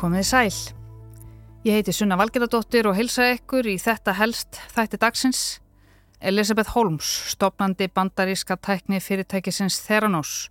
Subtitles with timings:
[0.00, 0.54] Komið sæl.
[1.60, 5.40] Ég heiti Sunna Valgeradóttir og hilsa ykkur í þetta helst þætti dagsins.
[6.24, 10.48] Elisabeth Holmes, stopnandi bandaríska tækni fyrirtækisins Theranos,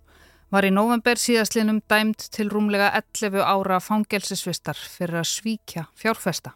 [0.54, 6.52] var í november síðastlinum dæmt til rúmlega 11 ára fangelsisvistar fyrir að svíkja fjárfesta.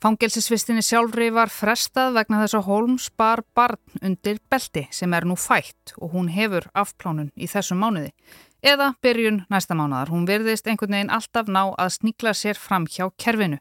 [0.00, 5.36] Fangelsisvistinni sjálfri var frestað vegna þess að Holmes bar barn undir belti sem er nú
[5.36, 8.14] fætt og hún hefur afplánun í þessum mánuði
[8.62, 10.12] eða byrjun næsta mánadar.
[10.12, 13.58] Hún verðist einhvern veginn alltaf ná að sníkla sér fram hjá kerfinu.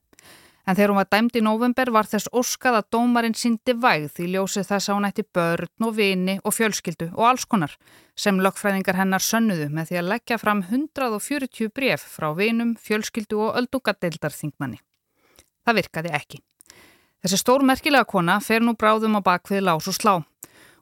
[0.61, 4.27] En þegar hún var dæmd í november var þess óskað að dómarinn síndi vægð í
[4.35, 7.73] ljósið þess að hún ætti börn og vini og fjölskyldu og alls konar
[8.15, 13.57] sem lögfræðingar hennar sönnuðu með því að leggja fram 140 bref frá vinum, fjölskyldu og
[13.63, 14.77] öldungadeildarþingmanni.
[15.65, 16.41] Það virkaði ekki.
[17.21, 20.13] Þessi stórmerkilega kona fer nú bráðum á bakvið lás og slá.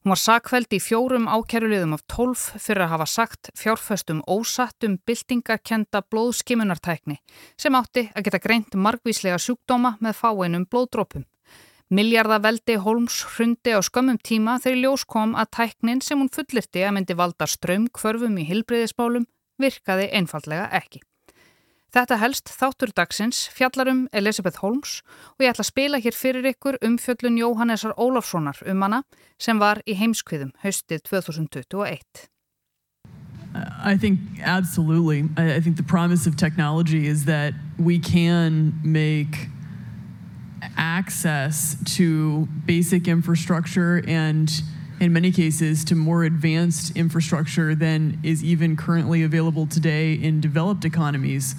[0.09, 5.99] Hún var sakveld í fjórum ákjæruliðum af tólf fyrir að hafa sagt fjárföstum ósattum byltingarkenda
[6.09, 7.19] blóðskimunartækni
[7.61, 11.27] sem átti að geta greint margvíslega sjúkdóma með fáeinum blóðdrópum.
[11.93, 16.95] Miljardaveldi Holmes hrundi á skömmum tíma þegar ljós kom að tæknin sem hún fullirti að
[16.97, 19.29] myndi valda strömmkvörfum í hilbreyðismálum
[19.61, 21.05] virkaði einfallega ekki.
[21.89, 24.99] Þetta helst þáttur dagsins fjallarum Elisabeth Holmes
[25.37, 29.01] og ég ætla að spila hér fyrir ykkur um fjöllun Jóhannesar Ólafssonar um hana
[29.41, 32.29] sem var í heimskviðum haustið 2021.
[33.83, 35.25] I think absolutely.
[35.35, 39.49] I think the promise of technology is that we can make
[40.77, 44.61] access to basic infrastructure and
[44.99, 50.85] in many cases to more advanced infrastructure than is even currently available today in developed
[50.85, 51.55] economies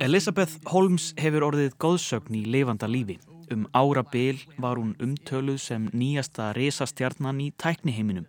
[0.00, 3.18] Elizabeth Holmes hefur orðið góðsögn í lifanda lífi.
[3.52, 8.24] Um ára byl var hún umtöluð sem nýjasta resastjarnan í tækniheiminum.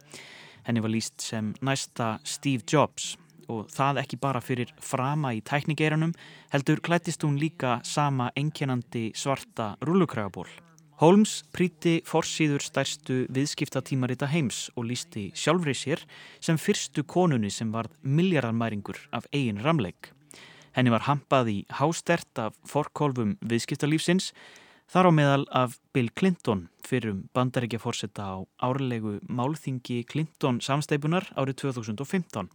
[0.68, 3.14] Henni var líst sem næsta Steve Jobs
[3.48, 6.12] og það ekki bara fyrir frama í tæknigeiranum
[6.52, 10.50] heldur klættist hún líka sama enkjænandi svarta rúlukrægaból.
[10.96, 16.06] Holmes príti forsýður stærstu viðskiptatímarita heims og lísti sjálfri sér
[16.40, 20.14] sem fyrstu konunni sem var miljardarmæringur af eigin ramleik.
[20.72, 24.30] Henni var hampað í hástert af forkólfum viðskiptalífsins
[24.88, 31.60] þar á meðal af Bill Clinton fyrrum bandaríkja fórsetta á árlegu málþingi Clinton samsteipunar árið
[31.66, 32.48] 2015.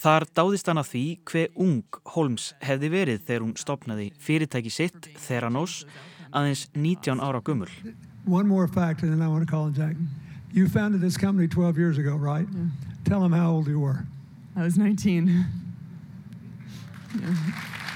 [0.00, 5.12] Þar dáðist hann að því hver ung Holmes hefði verið þegar hún stopnaði fyrirtæki sitt,
[5.28, 5.82] Theranos,
[6.34, 7.68] aðeins 19 ára gummul.
[8.26, 9.96] One more fact and then I want to call it Jack.
[10.52, 12.46] You founded this company 12 years ago, right?
[12.54, 12.66] Yeah.
[13.04, 14.04] Tell them how old you were.
[14.56, 15.26] I was 19.
[15.26, 15.44] yeah.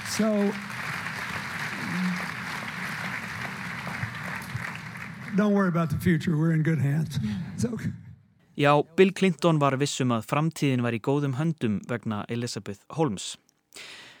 [0.09, 0.51] So,
[5.35, 6.37] don't worry about the future.
[6.37, 7.19] We're in good hands.
[7.57, 7.77] So,
[8.57, 13.37] Já, Bill Clinton var vissum að framtíðin var í góðum höndum vegna Elizabeth Holmes.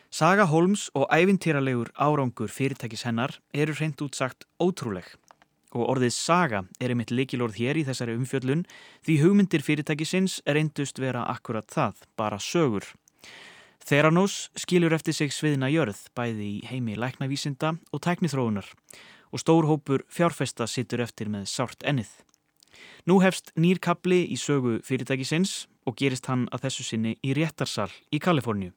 [0.09, 5.05] Saga Holmes og ævintýralegur árangur fyrirtækis hennar eru hreint útsagt ótrúleg
[5.69, 8.63] og orðið saga er einmitt likilorð hér í þessari umfjöllun
[9.05, 12.89] því hugmyndir fyrirtækisins reyndust vera akkurat það, bara sögur.
[13.85, 18.65] Theranos skilur eftir sig sviðina jörð bæði í heimi læknavísinda og tæknithróunar
[19.29, 22.09] og stór hópur fjárfesta sittur eftir með sárt ennið.
[23.05, 28.17] Nú hefst nýrkabli í sögu fyrirtækisins og gerist hann að þessu sinni í réttarsal í
[28.17, 28.73] Kaliforníu.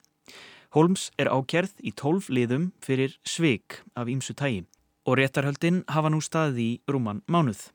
[0.72, 4.62] Holmes er ákerð í tólf liðum fyrir sveik af ímsu tægi
[5.04, 7.66] og réttarhöldin hafa nú staðið í rúman mánuð.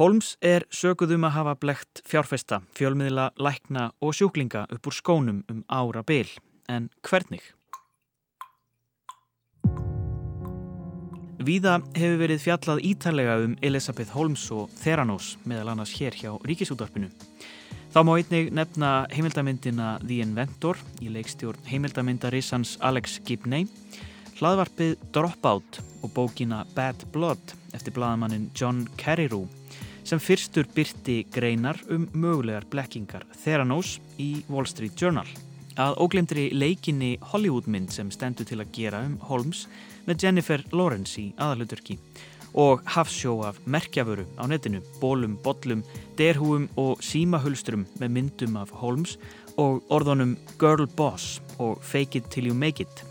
[0.00, 5.60] Holmes er söguðum að hafa blekt fjárfesta, fjölmiðla, lækna og sjúklinga upp úr skónum um
[5.68, 6.30] ára byl.
[6.68, 7.42] En hvernig?
[11.44, 17.12] Víða hefur verið fjallað ítalega um Elisabeth Holmes og Theranos meðal annars hér hjá Ríkisútvarpinu.
[17.88, 23.64] Þá má einnig nefna heimildamindina The Inventor í leikstjórn heimildamindarissans Alex Gibney,
[24.36, 29.46] hlaðvarpið Dropout og bókina Bad Blood eftir bladamannin John Carreyrou
[30.04, 35.26] sem fyrstur byrti greinar um mögulegar blekkingar Theranos í Wall Street Journal.
[35.80, 39.64] Að óglemdri leikinni Hollywoodmynd sem stendur til að gera um Holmes
[40.04, 41.96] með Jennifer Lawrence í aðaluturki
[42.58, 45.84] og hafsjó af merkjaföru á netinu, bólum, bollum,
[46.18, 49.14] derhúum og símahulstrum með myndum af Holmes
[49.56, 53.04] og orðunum Girl Boss og Fake It Till You Make It.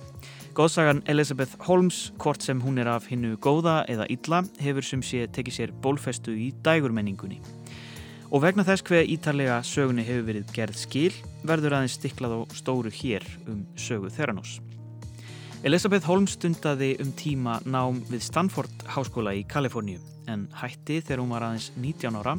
[0.58, 5.28] Góðsagan Elizabeth Holmes, hvort sem hún er af hinnu góða eða illa, hefur sem sé
[5.32, 7.40] tekið sér bólfestu í dægurmenningunni.
[8.32, 11.14] Og vegna þess hver ítarlega sögunni hefur verið gerð skil,
[11.48, 14.58] verður aðeins stiklað á stóru hér um sögu Theranos.
[15.66, 19.98] Elisabeth Holmes stundaði um tíma nám við Stanford Háskóla í Kaliforníu
[20.30, 22.36] en hætti þegar hún var aðeins 19 ára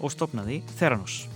[0.00, 1.28] og stopnaði Theranos.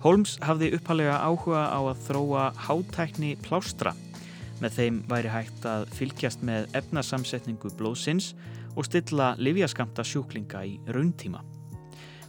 [0.00, 3.92] Holmes hafði uppalega áhuga á að þróa hátækni plástra.
[4.62, 8.32] Með þeim væri hægt að fylgjast með efnasamsetningu blóðsins
[8.78, 11.44] og stilla livjaskamta sjúklinga í rauntíma.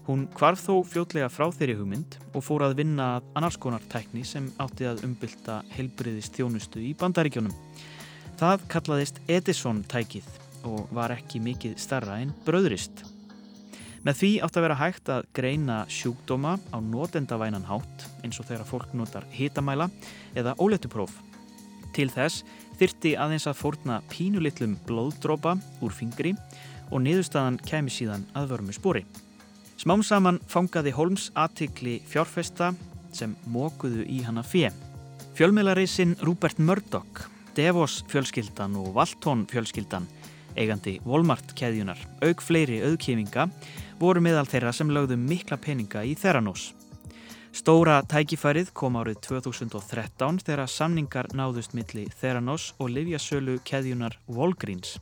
[0.09, 3.83] Hún kvarð þó fljótlega frá þeirri hugmynd og fór að vinna að annarskonar
[4.25, 7.53] sem átti að umbylta helbriðist þjónustu í bandaríkjónum.
[8.39, 10.25] Það kallaðist Edison tækið
[10.65, 13.05] og var ekki mikið starra en bröðrist.
[14.01, 18.65] Með því átt að vera hægt að greina sjúkdóma á notendavænan hátt eins og þegar
[18.65, 19.91] fólk notar hitamæla
[20.33, 21.13] eða óletupróf.
[21.93, 22.41] Til þess
[22.81, 26.33] þyrti aðeins að fórna pínulittlum blóðdrópa úr fingri
[26.89, 29.05] og niðurstaðan kemi síðan að vörmu spóri.
[29.79, 32.73] Smám saman fangaði Holmes aðtikli fjárfesta
[33.15, 34.73] sem mókuðu í hana fjö.
[35.37, 37.21] Fjölmjölareysinn Rupert Murdoch,
[37.55, 40.09] Devos fjölskyldan og Walton fjölskyldan,
[40.59, 43.47] eigandi Walmart keðjunar, auk fleiri auðkífinga
[44.01, 46.73] voru meðal þeirra sem lögðu mikla peninga í Theranos.
[47.55, 54.97] Stóra tækifærið kom árið 2013 þegar samningar náðust milli Theranos og livjasölu keðjunar Walgreens.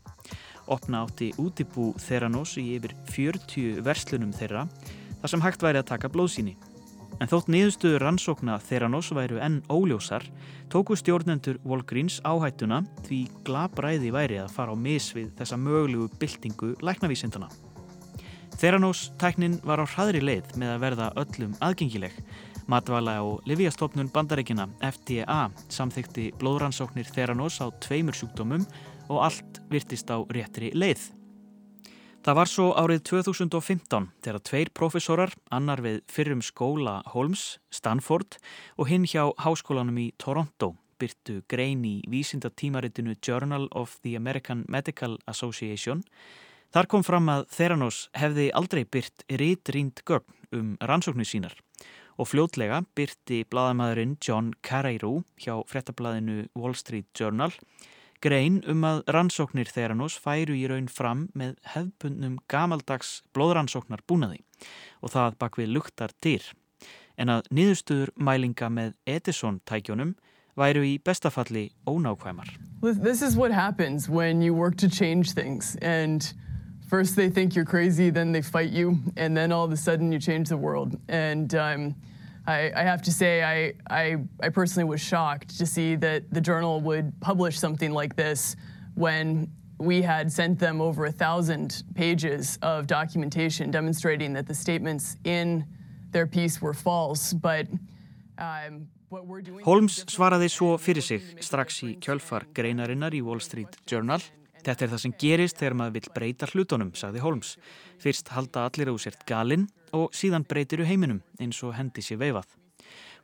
[0.68, 4.66] Opna átti útibú Theranos í yfir 40 verslunum þeirra
[5.22, 6.58] þar sem hægt væri að taka blóðsíni.
[7.18, 10.26] En þótt niðurstöður rannsókna Theranos væru enn óljósar,
[10.70, 16.76] tóku stjórnendur Walgreens áhættuna því glabræði væri að fara á mis við þessa mögulegu byltingu
[16.86, 17.50] læknavísindana.
[18.58, 22.14] Theranos-tæknin var á hraðri leið með að verða öllum aðgengileg.
[22.68, 28.66] Matvala og Livíastofnun bandaríkina FDA samþykti blóðrannsóknir Theranos á tveimur sjúkdómum
[29.10, 31.10] og allt virtist á réttri leið.
[32.26, 38.40] Það var svo árið 2015 þegar tveir profesorar, annar við fyrrum skóla Holmes, Stanford
[38.76, 45.20] og hinn hjá háskólanum í Toronto byrtu grein í vísindatímaritinu Journal of the American Medical
[45.28, 46.04] Association
[46.76, 51.56] Þar kom fram að Theranos hefði aldrei byrt rítrínd gögn um rannsóknir sínar
[52.18, 57.54] og fljótlega byrti bladamæðurinn John Carreyrou hjá frettablaðinu Wall Street Journal
[58.22, 64.44] grein um að rannsóknir Theranos færu í raun fram með hefbundnum gamaldags blóðrannsóknar búnaði
[65.02, 66.46] og það bak við luktar dyr
[67.18, 70.16] en að niðurstöður mælinga með Edison tækjónum
[70.58, 72.50] væru í bestafalli ónákvæmar.
[72.82, 76.34] This is what happens when you work to change things and
[76.90, 80.12] first they think you're crazy, then they fight you, and then all of a sudden
[80.12, 80.98] you change the world.
[81.10, 81.96] And um,
[82.48, 86.40] I, I, have to say, I, I, I, personally was shocked to see that the
[86.40, 88.56] journal would publish something like this
[88.96, 95.18] when we had sent them over a thousand pages of documentation demonstrating that the statements
[95.26, 95.66] in
[96.12, 97.34] their piece were false.
[97.34, 97.68] But
[98.38, 98.88] um,
[99.64, 104.24] Holmes svaraði svo fyrir sig strax í kjölfar greinarinnar í Wall Street Journal
[104.68, 107.54] Þetta er það sem gerist þegar maður vil breyta hlutunum, sagði Holmes.
[108.04, 112.50] Fyrst halda allir á sért galinn og síðan breytiru heiminum eins og hendi sér veifað.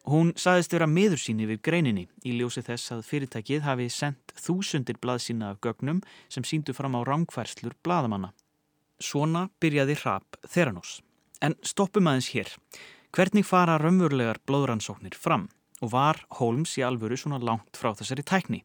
[0.08, 5.00] Hún saðist vera meður síni við greininni í ljósi þess að fyrirtækið hafi sendt þúsundir
[5.04, 6.00] blaðsína af gögnum
[6.32, 8.32] sem síndu fram á rángfærslur blaðamanna.
[9.04, 11.02] Svona byrjaði hrap Theranos.
[11.44, 12.52] En stoppum aðeins hér.
[13.12, 15.50] Hvernig fara raunverulegar blóðrannsóknir fram
[15.84, 18.64] og var Holmes í alvöru svona langt frá þessari tækni?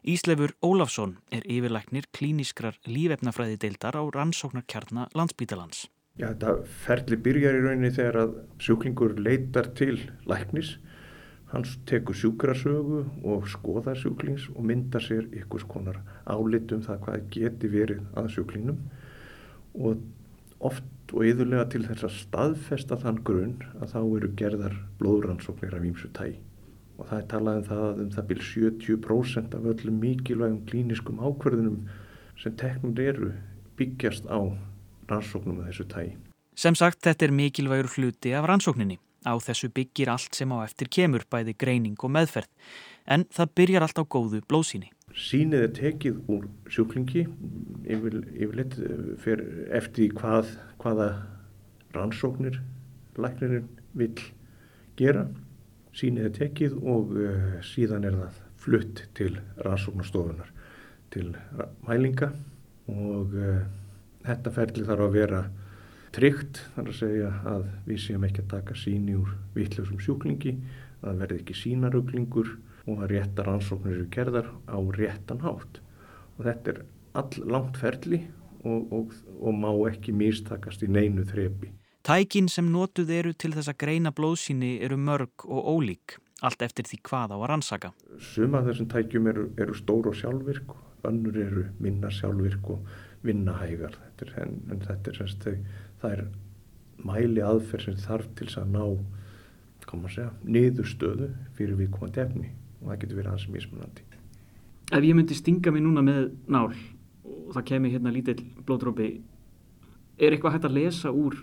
[0.00, 5.90] Íslefur Ólafsson er yfirlæknir klíniskrar lífefnafræði deildar á rannsóknarkjarna landsbítalans.
[6.16, 6.54] Já, þetta
[6.86, 8.32] ferli byrjar í rauninni þegar að
[8.64, 10.78] sjúklingur leitar til læknis.
[11.52, 17.68] Hans tekur sjúkrasögu og skoðar sjúklings og myndar sér ykkur skonar álitum það hvað geti
[17.68, 18.80] verið að sjúklingnum
[19.84, 20.00] og
[20.64, 25.90] oft og yðurlega til þess að staðfesta þann grunn að þá eru gerðar blóðrannsóknir af
[25.90, 26.38] ímsu tægi
[27.00, 31.22] og það er talað um það að um það byrj 70% af öllum mikilvægum klíniskum
[31.24, 31.78] ákverðunum
[32.40, 33.30] sem teknur eru
[33.80, 34.40] byggjast á
[35.10, 36.16] rannsóknum af þessu tægi.
[36.56, 39.00] Sem sagt þetta er mikilvægur hluti af rannsókninni.
[39.24, 42.48] Á þessu byggir allt sem á eftir kemur bæði greining og meðferð
[43.10, 44.88] en það byrjar allt á góðu blóðsíni.
[45.10, 47.26] Sýnið er tekið úr sjúklingi
[47.90, 49.42] yfir, yfirleitt eh,
[49.76, 51.08] eftir hvað, hvaða
[51.96, 52.60] rannsóknir
[53.20, 54.14] læknirinn vil
[54.96, 55.26] gera
[55.96, 59.32] sínið er tekið og uh, síðan er það flutt til
[59.64, 60.50] rannsóknastofunar
[61.10, 61.32] til
[61.86, 62.30] mælinga
[62.90, 63.62] og uh,
[64.26, 65.42] þetta ferli þarf að vera
[66.14, 70.56] tryggt þar að segja að við séum ekki að taka síni úr vittljósum sjúklingi
[71.06, 72.54] að verði ekki sínaruglingur
[72.90, 75.80] og að rétta rannsóknir eru gerðar á réttan hátt.
[76.38, 76.80] Og þetta er
[77.20, 78.24] all langt ferli
[78.64, 81.70] og, og, og má ekki místakast í neinu þrepi
[82.06, 86.88] Tækin sem notuð eru til þess að greina blóðsíni eru mörg og ólík, allt eftir
[86.88, 87.92] því hvað á að rannsaka.
[88.18, 90.72] Suma þessum tækjum eru, eru stór og sjálfvirk,
[91.08, 92.90] önnur eru minna sjálfvirk og
[93.26, 93.98] vinnahægar.
[94.16, 95.48] Þetta er, en, en þetta er, semst,
[96.00, 96.24] það er
[97.04, 98.84] mæli aðferð sem þarf til að ná
[99.90, 101.28] koma að segja, niðurstöðu
[101.58, 104.06] fyrir viðkomandi efni og það getur verið hans mismunandi.
[104.90, 109.08] Ef ég myndi stinga mig núna með nál og það kemur hérna lítill blóðdrópi,
[110.20, 111.36] er eitthvað hægt að lesa úr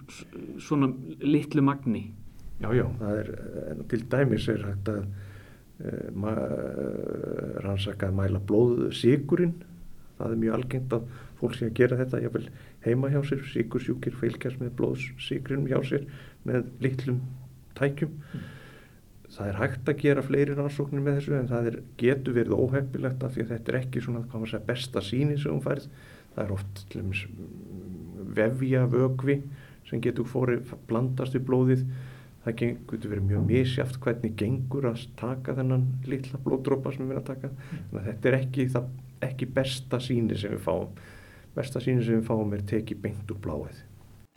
[0.61, 0.91] svona
[1.23, 2.03] litlu magni?
[2.61, 3.31] Já, já, það er,
[3.91, 5.01] til dæmis er hægt að
[5.85, 6.29] uh,
[7.65, 9.55] rannsaka að mæla blóðsíkurinn,
[10.17, 12.45] það er mjög algengt að fólk sé að gera þetta, ég vil
[12.87, 16.07] heima hjá sér, síkursjúkir fylgjast með blóðsíkrinum hjá sér
[16.47, 17.19] með litlum
[17.77, 18.13] tækjum.
[18.33, 18.45] Mm.
[19.37, 23.25] Það er hægt að gera fleiri rannsóknir með þessu en það er, getur verið óheppilegt
[23.25, 25.89] af því að þetta er ekki svona segja, besta síni sem hún færð.
[26.33, 26.83] Það er oft
[28.35, 29.41] vefja vögvi
[29.87, 31.83] sem getur fórið blandast við blóðið.
[32.45, 37.23] Það getur verið mjög misjáft hvernig gengur að taka þennan litla blóðdrópa sem við erum
[37.23, 37.51] að taka.
[37.73, 38.89] Þannig að þetta er ekki, það,
[39.27, 41.03] ekki besta síni sem við fáum.
[41.57, 43.86] Besta síni sem við fáum er tekið beint úr bláið.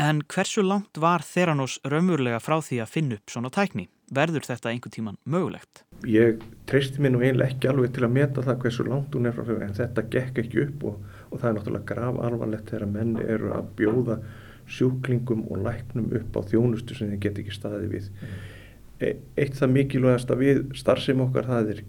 [0.00, 3.82] En hversu langt var Theranos raunverulega frá því að finna upp svona tækni?
[4.16, 5.82] Verður þetta einhver tíman mögulegt?
[6.08, 6.40] Ég
[6.70, 9.44] treysti mér nú eiginlega ekki alveg til að meta það hversu langt hún er frá
[9.50, 13.12] þau en þetta gekk ekki upp og, og það er náttúrulega grav alvarlegt þegar menn
[13.26, 14.18] eru að bjóða
[14.78, 18.10] sjúklingum og læknum upp á þjónustu sem þeir get ekki staði við.
[19.04, 21.86] E eitt það mikilvægast að við starfsefum okkar það er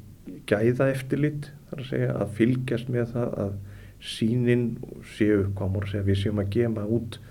[0.51, 3.60] gæða eftirlit þar að segja að fylgjast með það að
[4.03, 4.72] sínin
[5.15, 7.22] séu, hvað mór að segja, við séum að gema út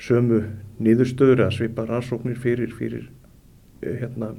[0.00, 0.42] sömu
[0.80, 3.08] niðurstöður að svipa rannsóknir fyrir, fyrir
[3.80, 4.34] Eh, hérna,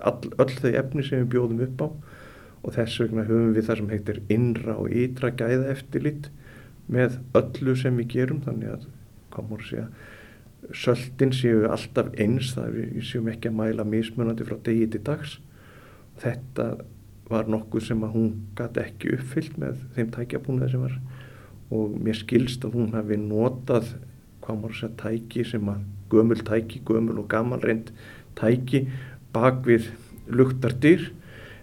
[0.00, 1.88] all, öll þau efni sem við bjóðum upp á.
[2.60, 6.30] Og þess vegna höfum við það sem heitir innra og ytra gæða eftirlit
[6.92, 8.40] með öllu sem við gerum.
[8.46, 8.88] Þannig að
[9.34, 9.86] komur að segja
[10.76, 15.04] söldin séu alltaf eins það við, við séum ekki að mæla mismunandi frá degi til
[15.08, 15.38] dags.
[16.20, 16.66] Þetta
[17.30, 20.96] var nokkuð sem að hún gæti ekki uppfyllt með þeim tækjabúnaði sem var.
[21.70, 23.92] Og mér skilst að hún hafi notað
[24.50, 27.92] hvað maður segja tæki sem að gömul tæki, gömul og gammal reynd
[28.38, 28.84] tæki
[29.34, 29.90] bak við
[30.30, 31.10] luktardyr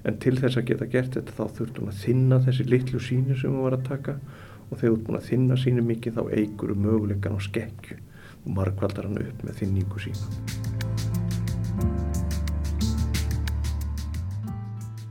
[0.07, 3.51] en til þess að geta gert þetta þá þurftum að þinna þessi litlu síni sem
[3.51, 4.19] við varum að taka
[4.67, 7.97] og þegar þú ert búin að þinna síni mikið þá eigur um möguleikan á skekkju
[8.45, 10.55] og margvaldar hann upp með þinningu sína.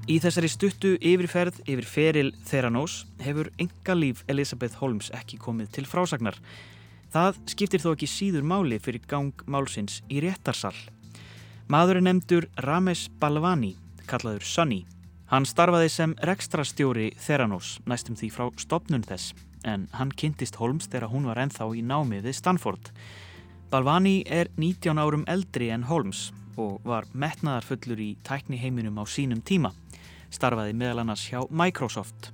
[0.06, 5.88] Í þessari stuttu yfirferð yfir feril Theranós hefur enga líf Elisabeth Holmes ekki komið til
[5.90, 6.38] frásagnar.
[7.16, 10.74] Það skiptir þó ekki síður máli fyrir gang málsins í réttarsal
[11.72, 13.70] Maður er nefndur Ramesh Balvani,
[14.06, 14.82] kallaður Sunny.
[15.32, 19.32] Hann starfaði sem rekstrastjóri Theranos næstum því frá stopnun þess,
[19.64, 22.92] en hann kynntist Holmes þegar hún var enþá í námið við Stanford.
[23.72, 26.28] Balvani er 19 árum eldri en Holmes
[26.60, 29.72] og var metnaðarfullur í tækni heiminum á sínum tíma.
[30.28, 32.30] Starfaði meðal annars hjá Microsoft.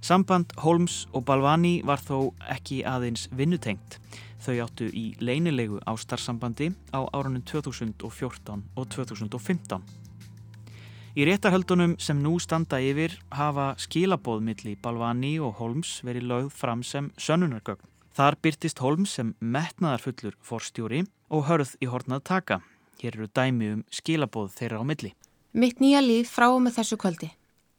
[0.00, 3.98] Samband Holmes og Balvani var þó ekki aðeins vinnutengt.
[4.40, 9.84] Þau áttu í leinilegu ástarsambandi á árunum 2014 og 2015.
[11.18, 17.10] Í réttarhöldunum sem nú standa yfir hafa skilabóðmiðli Balvani og Holmes verið lögð fram sem
[17.20, 17.84] sönnunargögn.
[18.16, 22.60] Þar byrtist Holmes sem metnaðarfullur forstjóri og hörð í hornað taka.
[23.02, 25.12] Hér eru dæmi um skilabóð þeirra á milli.
[25.52, 27.30] Mitt nýja líf frá og með þessu kvöldi.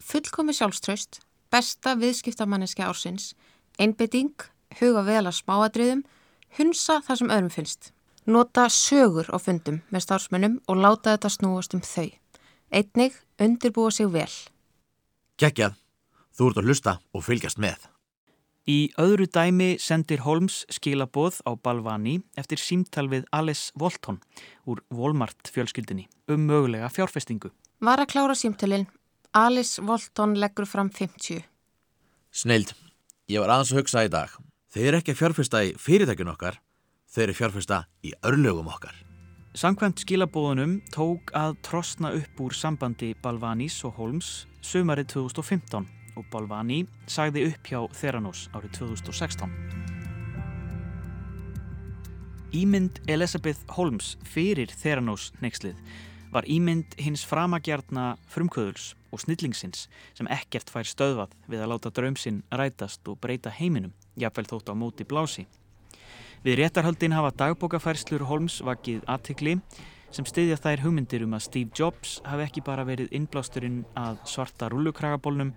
[0.02, 3.34] Fullkomi sjálfströst, besta viðskiptamanniski ársins,
[3.80, 4.34] einbytting,
[4.80, 6.04] huga vel að smáadriðum
[6.58, 7.92] Hunsa það sem öðrum finnst.
[8.28, 12.12] Nota sögur á fundum með starfsmönnum og láta þetta snúast um þau.
[12.72, 14.32] Einnig undirbúa sig vel.
[15.40, 15.78] Kekjað,
[16.36, 17.88] þú ert að hlusta og fylgjast með.
[18.70, 24.20] Í öðru dæmi sendir Holmes skilaboð á Balvani eftir símtal við Alice Walton
[24.70, 27.50] úr Walmart fjölskyldinni um mögulega fjárfestingu.
[27.82, 28.86] Var að klára símtalinn.
[29.34, 31.46] Alice Walton leggur fram 50.
[32.36, 32.74] Sneild,
[33.32, 34.34] ég var aðeins að hugsa í dag.
[34.76, 36.58] Þeir eru ekki að fjárfesta í fyrirtækjun okkar,
[37.08, 38.98] þeir eru fjárfesta í örlögum okkar.
[39.56, 44.34] Samkvæmt skilabóðunum tók að trosna upp úr sambandi Balvanis og Holmes
[44.68, 45.88] sömarið 2015
[46.20, 49.48] og Balvani sagði upp hjá Theranos árið 2016.
[52.52, 55.80] Ímynd Elizabeth Holmes fyrir Theranos neykslið
[56.32, 62.44] var ímynd hins framagjarna frumkvöðuls og snillingsins sem ekkert fær stöðvað við að láta draumsinn
[62.52, 65.46] rætast og breyta heiminum, jafnvel þótt á móti blási.
[66.42, 69.60] Við réttarhaldin hafa dagbókafærslur Holmes vakið aðtikli
[70.12, 74.72] sem stiðja þær hugmyndir um að Steve Jobs hafi ekki bara verið innblásturinn að svarta
[74.72, 75.54] rullukragabólnum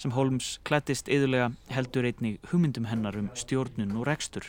[0.00, 4.46] sem Holmes klættist yðurlega heldur einnig hugmyndum hennar um stjórnun og rekstur.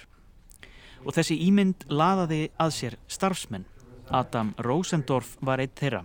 [1.03, 3.68] Og þessi ímynd laðaði að sér starfsmenn
[4.12, 6.03] Adam Rosendorf var eitt þeirra.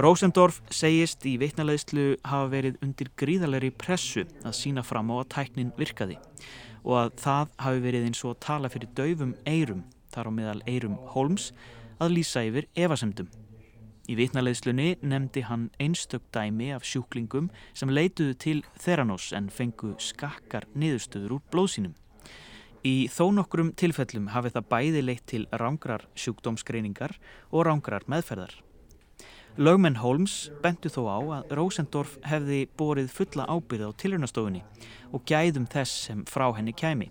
[0.00, 5.74] Rosendorf segist í veitnaleðslu hafa verið undir gríðalegri pressu að sína fram á að tæknin
[5.76, 6.16] virkaði
[6.84, 10.96] og að það hafi verið eins og tala fyrir daufum eirum, þar á meðal eirum
[11.12, 11.50] Holmes,
[12.00, 13.28] að lýsa yfir evasemdum.
[14.10, 20.66] Í vitnaleðslunni nefndi hann einstök dæmi af sjúklingum sem leituðu til Theranos en fengu skakkar
[20.74, 21.92] niðurstöður úr blóðsínum.
[22.80, 27.12] Í þó nokkrum tilfellum hafi það bæði leitt til rángrar sjúkdómsgreiningar
[27.52, 28.54] og rángrar meðferðar.
[29.60, 34.62] Lögmenn Holmes bentu þó á að Rosendorf hefði borið fulla ábyrð á tilhörnastofunni
[35.12, 37.10] og gæðum þess sem frá henni kæmi.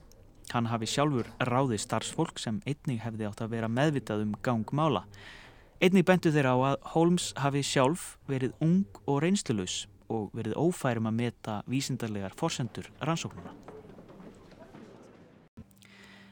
[0.49, 5.03] Hann hafi sjálfur ráðið starfsfólk sem einnig hefði átt að vera meðvitað um gangmála.
[5.77, 11.11] Einnig bentu þeir á að Holmes hafi sjálf verið ung og reynslulus og verið ófærum
[11.11, 13.53] að meta vísindarlegar forsendur rannsóknuna.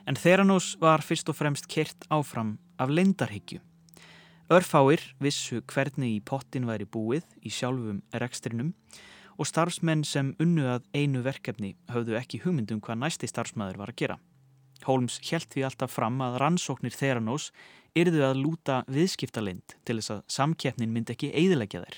[0.07, 3.59] En Theranos var fyrst og fremst kert áfram af leindarhyggju.
[4.47, 8.69] Örfáir vissu hvernig í pottin væri búið í sjálfum rekstrinum
[9.35, 13.99] og starfsmenn sem unnu að einu verkefni höfðu ekki hugmyndum hvað næsti starfsmæður var að
[13.99, 14.15] gera.
[14.87, 17.49] Holmes helt því alltaf fram að rannsóknir Theranos
[17.97, 21.97] yrðu að lúta viðskiptalind til þess að samkeppnin myndi ekki eidilegja þeir.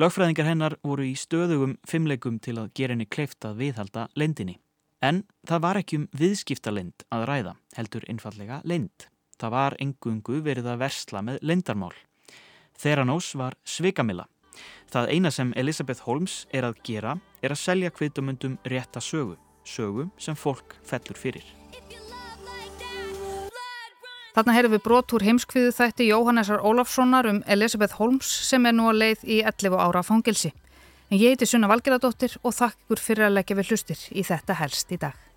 [0.00, 4.56] Lögfræðingar hennar voru í stöðugum fimmleikum til að gera henni kleift að viðhalda lendinni.
[4.98, 9.06] En það var ekki um viðskiptalind að ræða, heldur einfallega lind.
[9.38, 11.94] Það var engungu verið að versla með lindarmál.
[12.78, 14.26] Theranós var svikamilla.
[14.90, 20.08] Það eina sem Elisabeth Holmes er að gera er að selja kvitumundum rétta sögu, sögu
[20.18, 21.46] sem fólk fellur fyrir.
[24.34, 29.00] Þarna heyrðum við brotúr heimskviðu þætti Jóhannesar Ólafssonar um Elisabeth Holmes sem er nú að
[29.02, 30.52] leið í 11 ára fangilsi.
[31.08, 34.58] En ég heiti Sunna Valgeradóttir og þakk ykkur fyrir að leggja við hlustir í þetta
[34.60, 35.27] helst í dag.